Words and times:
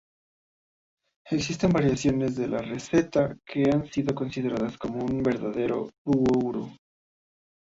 Existen 1.29 1.69
variaciones 1.71 2.35
de 2.35 2.47
la 2.47 2.57
receta 2.59 3.37
que 3.45 3.61
no 3.61 3.73
han 3.81 3.91
sido 3.91 4.15
consideradas 4.15 4.75
como 4.75 5.05
un 5.05 5.21
verdadero 5.21 5.91
Bauru. 6.03 6.71